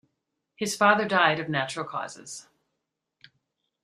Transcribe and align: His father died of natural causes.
His 0.55 0.75
father 0.75 1.07
died 1.07 1.39
of 1.39 1.47
natural 1.47 1.85
causes. 1.85 2.47